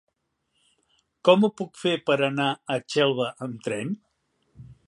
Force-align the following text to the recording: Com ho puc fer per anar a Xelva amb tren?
Com 1.29 1.45
ho 1.45 1.51
puc 1.61 1.77
fer 1.83 1.93
per 2.09 2.17
anar 2.31 2.49
a 2.77 2.81
Xelva 2.95 3.31
amb 3.49 3.61
tren? 3.69 3.97